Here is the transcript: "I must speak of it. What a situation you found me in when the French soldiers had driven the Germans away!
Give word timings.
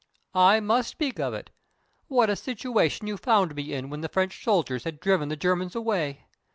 "I 0.33 0.59
must 0.61 0.89
speak 0.89 1.19
of 1.19 1.35
it. 1.35 1.51
What 2.07 2.31
a 2.31 2.35
situation 2.35 3.05
you 3.05 3.17
found 3.17 3.53
me 3.53 3.71
in 3.71 3.91
when 3.91 4.01
the 4.01 4.09
French 4.09 4.43
soldiers 4.43 4.83
had 4.83 4.99
driven 4.99 5.29
the 5.29 5.35
Germans 5.37 5.75
away! 5.75 6.25